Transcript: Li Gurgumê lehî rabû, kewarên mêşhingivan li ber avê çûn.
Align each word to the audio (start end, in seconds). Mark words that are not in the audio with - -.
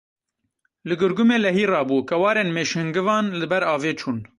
Li 0.87 0.95
Gurgumê 1.01 1.37
lehî 1.45 1.65
rabû, 1.73 1.97
kewarên 2.09 2.49
mêşhingivan 2.57 3.25
li 3.39 3.45
ber 3.51 3.63
avê 3.75 3.91
çûn. 3.99 4.17